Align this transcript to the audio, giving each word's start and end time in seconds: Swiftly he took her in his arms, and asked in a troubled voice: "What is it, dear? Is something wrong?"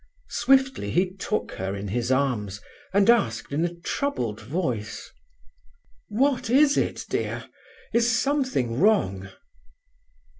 Swiftly 0.31 0.89
he 0.89 1.11
took 1.11 1.51
her 1.51 1.75
in 1.75 1.89
his 1.89 2.11
arms, 2.11 2.59
and 2.91 3.07
asked 3.07 3.53
in 3.53 3.63
a 3.63 3.75
troubled 3.75 4.41
voice: 4.41 5.11
"What 6.09 6.49
is 6.49 6.75
it, 6.75 7.05
dear? 7.07 7.47
Is 7.93 8.09
something 8.19 8.79
wrong?" 8.79 9.29